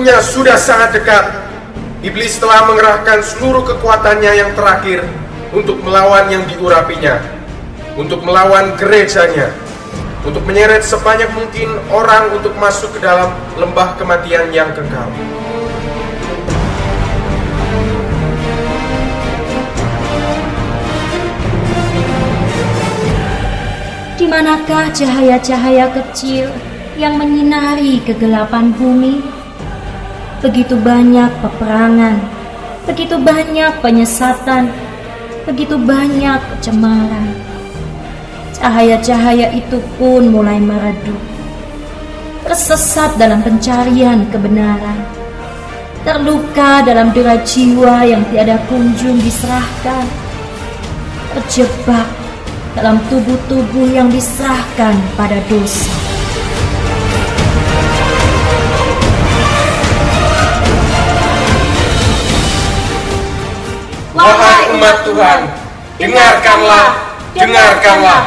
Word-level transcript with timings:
Waktunya 0.00 0.24
sudah 0.24 0.56
sangat 0.56 0.96
dekat. 0.96 1.28
Iblis 2.00 2.40
telah 2.40 2.64
mengerahkan 2.64 3.20
seluruh 3.20 3.60
kekuatannya 3.68 4.32
yang 4.32 4.48
terakhir 4.56 5.04
untuk 5.52 5.76
melawan 5.84 6.24
yang 6.32 6.40
diurapinya, 6.48 7.20
untuk 8.00 8.24
melawan 8.24 8.80
gerejanya, 8.80 9.52
untuk 10.24 10.40
menyeret 10.48 10.80
sebanyak 10.88 11.28
mungkin 11.36 11.76
orang 11.92 12.32
untuk 12.32 12.56
masuk 12.56 12.96
ke 12.96 13.04
dalam 13.04 13.28
lembah 13.60 13.92
kematian 14.00 14.48
yang 14.56 14.72
kekal. 14.72 15.04
Di 24.16 24.24
manakah 24.24 24.88
cahaya-cahaya 24.96 25.92
kecil 25.92 26.48
yang 26.96 27.20
menyinari 27.20 28.00
kegelapan 28.08 28.72
bumi? 28.72 29.39
Begitu 30.40 30.72
banyak 30.72 31.28
peperangan, 31.44 32.16
begitu 32.88 33.20
banyak 33.20 33.76
penyesatan, 33.84 34.72
begitu 35.44 35.76
banyak 35.76 36.40
kecemaran. 36.56 37.28
Cahaya-cahaya 38.56 39.52
itu 39.52 39.76
pun 40.00 40.32
mulai 40.32 40.56
meredup, 40.56 41.20
tersesat 42.48 43.20
dalam 43.20 43.44
pencarian 43.44 44.24
kebenaran, 44.32 45.04
terluka 46.08 46.88
dalam 46.88 47.12
dera 47.12 47.36
jiwa 47.44 48.00
yang 48.08 48.24
tiada 48.32 48.56
kunjung 48.72 49.20
diserahkan, 49.20 50.08
terjebak 51.36 52.08
dalam 52.80 52.96
tubuh-tubuh 53.12 53.92
yang 53.92 54.08
diserahkan 54.08 54.96
pada 55.20 55.36
dosa. 55.52 56.19
Wahai 64.20 64.60
umat 64.76 64.96
Tuhan, 65.08 65.40
dengarkanlah, 65.96 66.86
dengarkanlah, 67.32 68.22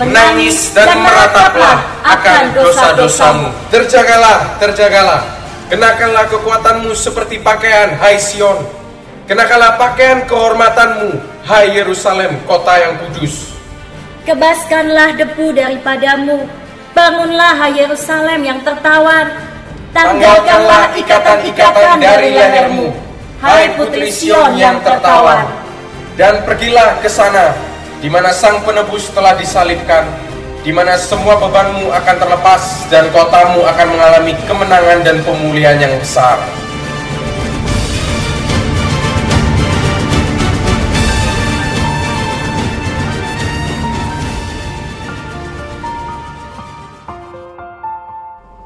menangis 0.00 0.72
dan 0.72 0.96
merataplah 0.96 1.84
akan 2.04 2.42
dosa-dosamu. 2.56 3.48
Terjagalah, 3.68 4.56
terjagalah, 4.56 5.20
kenakanlah 5.68 6.24
kekuatanmu 6.32 6.92
seperti 6.96 7.36
pakaian, 7.44 7.92
hai 8.00 8.16
Sion. 8.16 8.64
Kenakanlah 9.28 9.76
pakaian 9.76 10.24
kehormatanmu, 10.24 11.20
hai 11.44 11.68
Yerusalem, 11.74 12.40
kota 12.48 12.72
yang 12.80 12.94
kudus. 13.04 13.52
Kebaskanlah 14.24 15.20
debu 15.20 15.52
daripadamu, 15.52 16.48
bangunlah 16.96 17.52
hai 17.60 17.76
Yerusalem 17.76 18.40
yang 18.40 18.60
tertawan. 18.64 19.28
Tanggalkanlah 19.92 20.92
ikatan-ikatan 20.96 21.96
dari 22.00 22.36
lehermu, 22.36 22.92
hai 23.40 23.76
putri 23.76 24.08
Sion 24.08 24.56
yang 24.56 24.80
tertawan. 24.80 25.44
Dan 26.16 26.40
pergilah 26.48 26.96
ke 27.04 27.08
sana, 27.12 27.52
di 28.00 28.08
mana 28.08 28.32
sang 28.32 28.64
penebus 28.64 29.12
telah 29.12 29.36
disalibkan, 29.36 30.08
di 30.64 30.72
mana 30.72 30.96
semua 30.96 31.36
bebanmu 31.36 31.92
akan 31.92 32.16
terlepas 32.16 32.88
dan 32.88 33.06
kotamu 33.12 33.62
akan 33.62 33.86
mengalami 33.92 34.32
kemenangan 34.48 34.98
dan 35.04 35.16
pemulihan 35.22 35.76
yang 35.76 35.94
besar. 36.00 36.40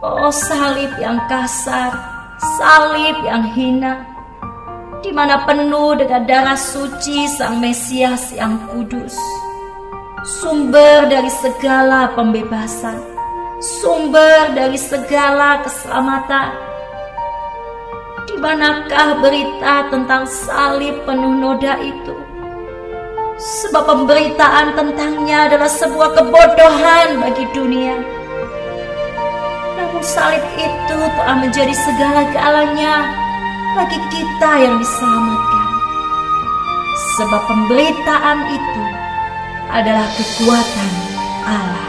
Oh 0.00 0.30
salib 0.32 0.94
yang 1.02 1.18
kasar, 1.26 1.90
salib 2.56 3.18
yang 3.26 3.42
hina, 3.50 4.06
di 5.10 5.18
mana 5.18 5.42
penuh 5.42 5.98
dengan 5.98 6.22
darah 6.22 6.54
suci 6.54 7.26
Sang 7.26 7.58
Mesias 7.58 8.30
yang 8.30 8.62
kudus, 8.70 9.18
sumber 10.38 11.10
dari 11.10 11.26
segala 11.26 12.14
pembebasan, 12.14 12.94
sumber 13.58 14.54
dari 14.54 14.78
segala 14.78 15.66
keselamatan. 15.66 16.54
Di 18.22 18.38
manakah 18.38 19.18
berita 19.18 19.90
tentang 19.90 20.30
salib 20.30 21.02
penuh 21.02 21.34
noda 21.42 21.74
itu? 21.82 22.14
Sebab 23.66 23.82
pemberitaan 23.82 24.78
tentangnya 24.78 25.50
adalah 25.50 25.74
sebuah 25.74 26.22
kebodohan 26.22 27.18
bagi 27.18 27.50
dunia. 27.50 27.98
Namun 29.74 30.06
salib 30.06 30.46
itu 30.54 30.98
telah 31.18 31.34
menjadi 31.42 31.74
segala-galanya 31.74 33.26
bagi 33.74 33.98
kita 34.10 34.50
yang 34.66 34.76
diselamatkan. 34.82 35.66
Sebab 37.16 37.42
pemberitaan 37.46 38.38
itu 38.50 38.84
adalah 39.70 40.06
kekuatan 40.18 40.92
Allah. 41.46 41.88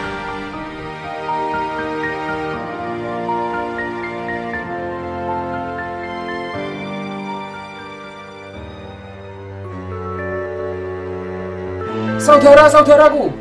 Saudara-saudaraku, 12.21 13.33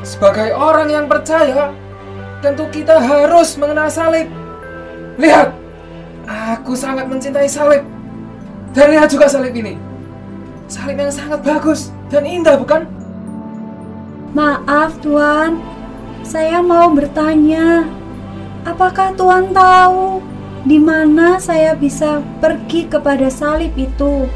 sebagai 0.00 0.56
orang 0.56 0.88
yang 0.88 1.04
percaya, 1.04 1.68
tentu 2.40 2.64
kita 2.72 2.96
harus 2.96 3.60
mengenal 3.60 3.92
salib. 3.92 4.24
Lihat, 5.20 5.59
aku 6.28 6.76
sangat 6.76 7.06
mencintai 7.06 7.46
salib. 7.46 7.84
Dan 8.74 8.94
lihat 8.94 9.10
juga 9.10 9.26
salib 9.26 9.54
ini. 9.54 9.74
Salib 10.70 10.98
yang 10.98 11.10
sangat 11.10 11.42
bagus 11.42 11.90
dan 12.10 12.22
indah, 12.22 12.54
bukan? 12.54 12.86
Maaf 14.30 14.94
Tuan, 15.02 15.58
saya 16.22 16.62
mau 16.62 16.94
bertanya. 16.94 17.82
Apakah 18.62 19.10
Tuan 19.18 19.50
tahu 19.50 20.22
di 20.62 20.78
mana 20.78 21.42
saya 21.42 21.74
bisa 21.74 22.22
pergi 22.38 22.86
kepada 22.86 23.26
salib 23.26 23.74
itu? 23.74 24.30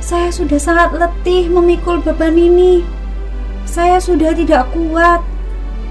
Saya 0.00 0.32
sudah 0.32 0.56
sangat 0.56 0.96
letih 0.96 1.52
memikul 1.52 2.00
beban 2.00 2.32
ini. 2.32 2.80
Saya 3.68 4.00
sudah 4.00 4.32
tidak 4.32 4.72
kuat. 4.72 5.20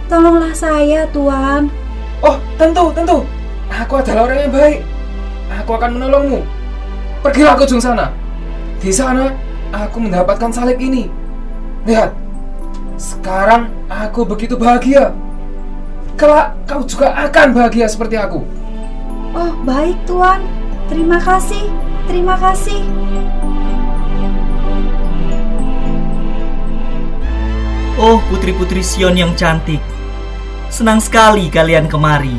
Tolonglah 0.10 0.58
saya, 0.58 1.06
Tuan. 1.14 1.70
Oh, 2.26 2.42
tentu, 2.58 2.90
tentu. 2.98 3.22
Aku 3.70 4.02
adalah 4.02 4.26
orang 4.26 4.50
yang 4.50 4.54
baik. 4.56 4.80
Aku 5.52 5.72
akan 5.75 6.00
menolongmu. 6.00 6.44
Pergilah 7.24 7.56
ke 7.56 7.66
ujung 7.66 7.81
sana. 7.81 8.12
Di 8.78 8.91
sana, 8.94 9.34
aku 9.74 9.97
mendapatkan 10.03 10.52
salib 10.53 10.78
ini. 10.78 11.09
Lihat, 11.88 12.13
sekarang 13.00 13.72
aku 13.88 14.28
begitu 14.28 14.59
bahagia. 14.59 15.16
Kelak 16.18 16.57
kau 16.66 16.81
juga 16.84 17.13
akan 17.13 17.53
bahagia 17.53 17.86
seperti 17.88 18.18
aku. 18.18 18.41
Oh, 19.38 19.53
baik, 19.63 19.97
Tuan. 20.09 20.41
Terima 20.90 21.22
kasih. 21.22 21.69
Terima 22.07 22.40
kasih. 22.40 22.81
Oh 27.97 28.22
putri-putri 28.30 28.86
Sion 28.86 29.18
yang 29.18 29.34
cantik 29.34 29.81
Senang 30.69 31.02
sekali 31.02 31.50
kalian 31.50 31.90
kemari 31.90 32.38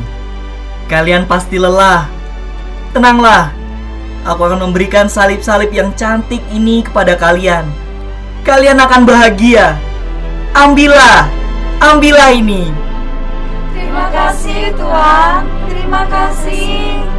Kalian 0.87 1.27
pasti 1.27 1.59
lelah 1.59 2.07
Tenanglah 2.95 3.53
Aku 4.27 4.45
akan 4.45 4.69
memberikan 4.69 5.07
salib-salib 5.07 5.71
yang 5.71 5.93
cantik 5.95 6.43
ini 6.51 6.83
kepada 6.83 7.15
kalian 7.15 7.65
Kalian 8.43 8.79
akan 8.81 9.07
bahagia 9.07 9.77
Ambillah 10.53 11.29
Ambillah 11.79 12.33
ini 12.35 12.89
Terima 13.79 14.05
kasih, 14.11 14.73
Tuan. 14.77 15.41
Terima 15.69 16.03
kasih. 16.07 17.18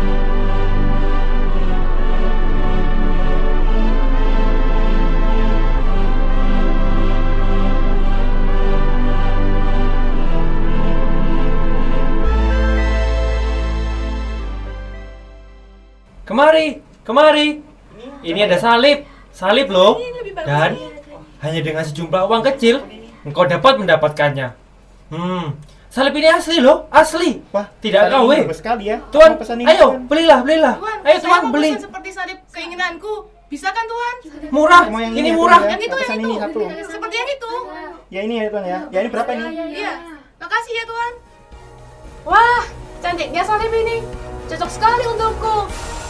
Kemari, 16.31 16.79
kemari. 17.03 17.59
Ini 18.23 18.47
ada 18.47 18.55
salib, 18.55 19.03
salib 19.35 19.67
loh. 19.67 19.99
Dan 20.47 20.79
hanya 21.43 21.59
dengan 21.59 21.82
sejumlah 21.82 22.23
uang 22.31 22.43
kecil, 22.55 22.87
engkau 23.27 23.50
dapat 23.50 23.82
mendapatkannya. 23.82 24.55
Hmm, 25.11 25.59
salib 25.91 26.15
ini 26.15 26.31
asli 26.31 26.62
loh, 26.62 26.87
asli. 26.94 27.43
Wah, 27.50 27.67
Tidak 27.82 28.15
kau, 28.15 28.31
ini 28.31 28.47
weh. 28.47 28.55
sekali 28.55 28.94
ya. 28.94 29.03
Tuan, 29.11 29.35
ini, 29.59 29.67
ayo 29.75 29.91
Tuan. 29.91 30.06
belilah, 30.06 30.38
belilah. 30.47 30.75
Tuhan, 30.79 30.99
Ayo 31.03 31.19
tuan 31.19 31.43
beli. 31.50 31.71
pesan 31.75 31.91
seperti 31.91 32.09
salib 32.15 32.38
keinginanku. 32.55 33.15
Bisa 33.50 33.75
kan 33.75 33.82
Tuhan? 33.91 34.15
Murah. 34.55 34.87
Yang 34.87 35.19
Ini 35.19 35.29
ya, 35.29 35.35
murah. 35.35 35.59
Tuan, 35.59 35.67
ya. 35.67 35.75
Yang 35.75 35.82
itu, 35.82 35.97
yang 35.99 36.06
itu. 36.15 36.23
ini 36.31 36.35
satu. 36.38 36.62
Seperti 36.94 37.15
yang 37.19 37.31
itu. 37.35 37.53
Ya 38.06 38.21
ini 38.23 38.35
ya 38.38 38.44
Tuan 38.47 38.62
ya. 38.62 38.79
Ya 38.94 38.99
ini 39.03 39.09
berapa 39.11 39.31
ini? 39.35 39.44
Iya. 39.82 39.93
Makasih 40.38 40.73
ya 40.79 40.85
Tuhan. 40.87 41.12
Wah, 42.23 42.62
cantiknya 43.03 43.43
salib 43.43 43.75
ini. 43.75 44.06
cocok 44.47 44.71
sekali 44.71 45.03
untukku. 45.11 45.56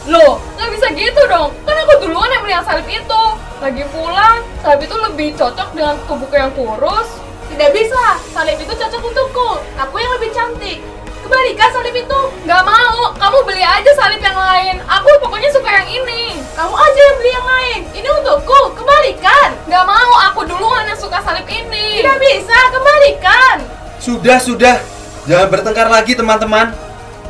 Loh, 0.08 0.41
nggak 0.56 0.70
bisa 0.73 0.87
gitu 0.97 1.23
dong. 1.29 1.52
Kan 1.69 1.76
aku 1.76 2.08
duluan 2.08 2.32
yang 2.32 2.41
melihat 2.41 2.64
salib 2.64 2.88
itu. 2.88 3.23
Lagi 3.61 3.85
pula, 3.93 4.41
salib 4.64 4.81
itu 4.88 4.97
lebih 4.97 5.29
cocok 5.37 5.69
dengan 5.76 6.00
tubuhku 6.08 6.32
yang 6.32 6.52
kurus. 6.56 7.20
Tidak 7.52 7.70
bisa, 7.76 8.17
salib 8.32 8.56
itu 8.56 8.73
cocok 8.73 9.02
untukku. 9.05 9.50
Aku 9.76 9.94
yang 10.00 10.12
lebih 10.17 10.32
cantik. 10.32 10.81
Kembalikan 11.20 11.69
salib 11.69 11.93
itu. 11.93 12.20
Nggak 12.49 12.62
mau, 12.64 13.12
kamu 13.20 13.38
beli 13.44 13.61
aja 13.61 13.91
salib 13.93 14.25
yang 14.25 14.38
lain. 14.41 14.81
Aku 14.88 15.08
pokoknya 15.20 15.52
suka 15.52 15.69
yang 15.69 15.88
ini. 15.93 16.41
Kamu 16.56 16.73
aja 16.73 17.00
yang 17.05 17.17
beli 17.20 17.31
yang 17.37 17.46
lain. 17.46 17.81
Ini 17.93 18.08
untukku, 18.25 18.61
kembalikan. 18.73 19.53
Nggak 19.69 19.85
mau, 19.85 20.12
aku 20.32 20.49
duluan 20.49 20.88
yang 20.88 20.96
suka 20.96 21.20
salib 21.20 21.44
ini. 21.44 22.00
Tidak 22.00 22.17
bisa, 22.17 22.58
kembalikan. 22.73 23.56
Sudah, 24.00 24.41
sudah. 24.41 24.81
Jangan 25.29 25.53
bertengkar 25.53 25.93
lagi 25.93 26.17
teman-teman. 26.17 26.73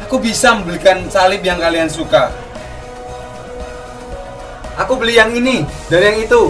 Aku 0.07 0.23
bisa 0.23 0.55
membelikan 0.55 1.11
salib 1.11 1.43
yang 1.43 1.59
kalian 1.59 1.91
suka. 1.91 2.31
Aku 4.81 4.97
beli 4.97 5.21
yang 5.21 5.29
ini 5.37 5.69
dan 5.93 6.01
yang 6.01 6.17
itu. 6.25 6.49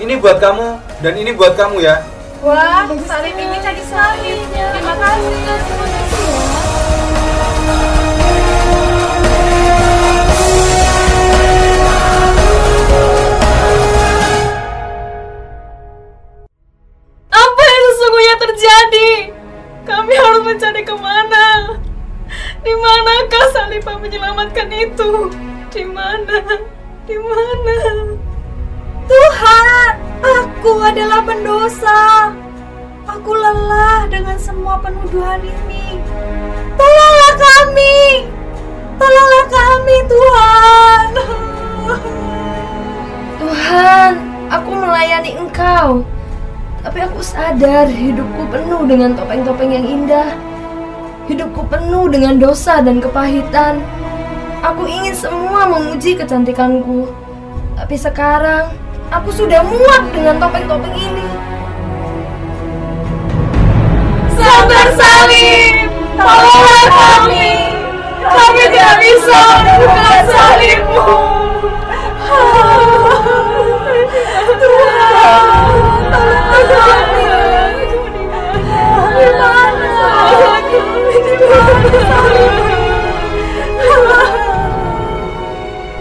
Ini 0.00 0.16
buat 0.16 0.40
kamu 0.40 0.80
dan 1.04 1.12
ini 1.20 1.36
buat 1.36 1.52
kamu 1.52 1.84
ya. 1.84 2.00
Wah, 2.40 2.88
salib 3.04 3.34
ini 3.36 3.60
cantik 3.60 3.84
sekali. 3.84 4.40
Aku 30.68 30.84
adalah 30.84 31.24
pendosa. 31.24 32.28
Aku 33.08 33.32
lelah 33.32 34.04
dengan 34.12 34.36
semua 34.36 34.76
penuduhan 34.84 35.40
ini. 35.40 35.96
Tolonglah 36.76 37.34
kami. 37.40 38.28
Tolonglah 39.00 39.46
kami, 39.48 39.96
Tuhan. 40.12 41.06
Tuhan, 43.40 44.10
aku 44.52 44.70
melayani 44.76 45.40
Engkau. 45.40 46.04
Tapi 46.84 46.98
aku 47.00 47.24
sadar 47.24 47.88
hidupku 47.88 48.44
penuh 48.52 48.84
dengan 48.84 49.16
topeng-topeng 49.16 49.72
yang 49.72 49.88
indah. 49.88 50.36
Hidupku 51.32 51.64
penuh 51.64 52.12
dengan 52.12 52.36
dosa 52.36 52.84
dan 52.84 53.00
kepahitan. 53.00 53.80
Aku 54.60 54.84
ingin 54.84 55.16
semua 55.16 55.64
memuji 55.64 56.12
kecantikanku. 56.12 57.08
Tapi 57.72 57.96
sekarang, 57.96 58.68
aku 59.08 59.30
sudah 59.32 59.60
muak 59.64 60.04
dengan 60.12 60.36
topeng-topeng 60.36 60.94
ini. 60.96 61.26
Sabar 64.36 64.86
salib, 64.94 65.88
tolonglah 66.16 66.86
kami. 66.92 67.50
Kami 68.28 68.62
tidak 68.68 68.96
bisa 69.00 69.40
menemukan 69.64 70.24
salibmu. 70.28 71.08
Tuhan, 74.58 75.32
tolong 76.12 76.66
kami. 76.68 77.26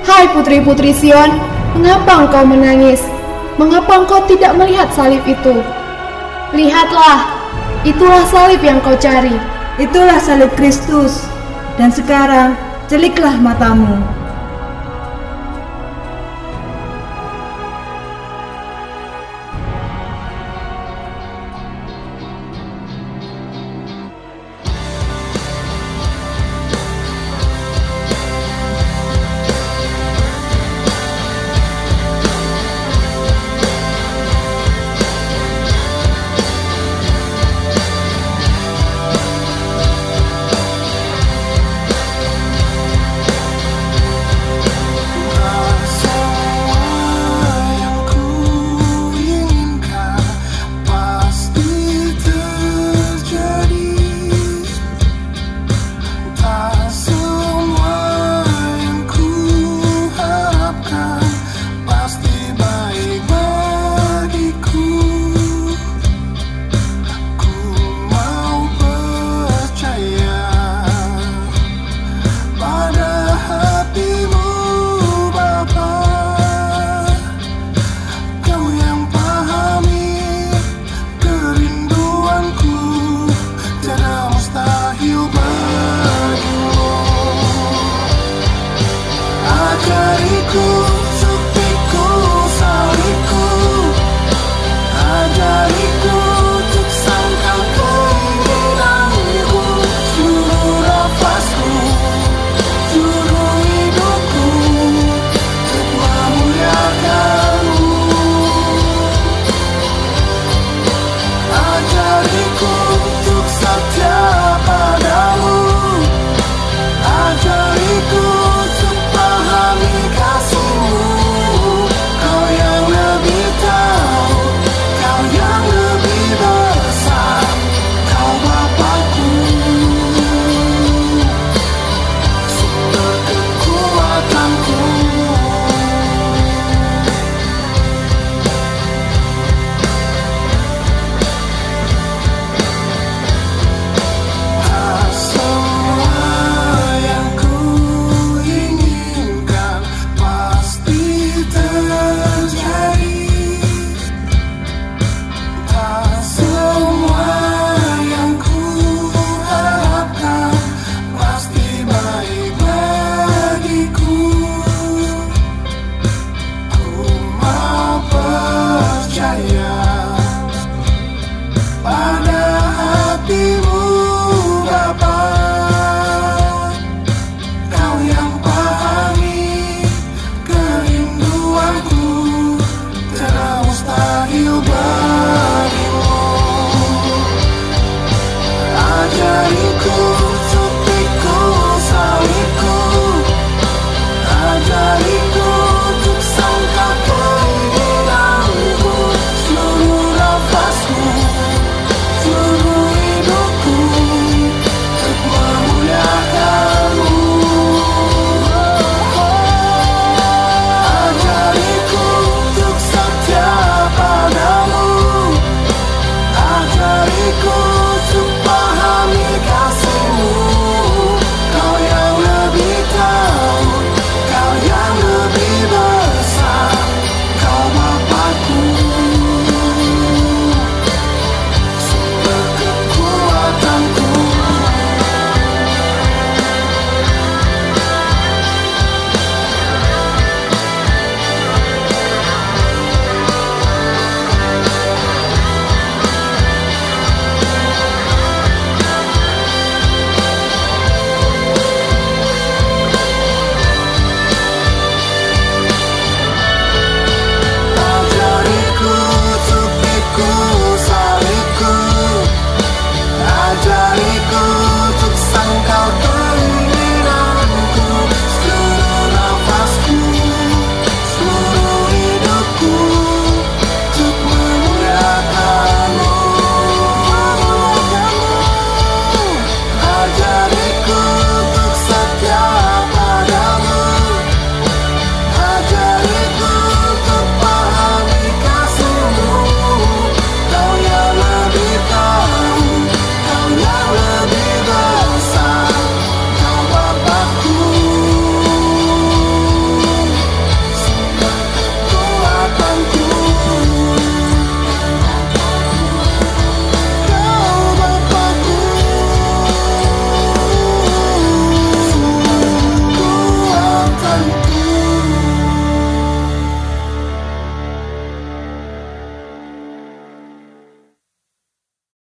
Hai 0.07 0.25
putri-putri 0.33 0.91
Sion, 0.91 1.29
mengapa 1.75 2.27
engkau 2.27 2.43
menangis? 2.47 3.01
Mengapa 3.57 4.05
engkau 4.05 4.21
tidak 4.29 4.53
melihat 4.53 4.87
salib 4.93 5.25
itu? 5.25 5.59
Lihatlah, 6.53 7.27
itulah 7.83 8.23
salib 8.29 8.61
yang 8.61 8.77
kau 8.79 8.95
cari. 8.95 9.33
Itulah 9.81 10.21
salib 10.21 10.53
Kristus. 10.53 11.25
Dan 11.75 11.89
sekarang, 11.93 12.53
celiklah 12.87 13.37
matamu. 13.37 14.16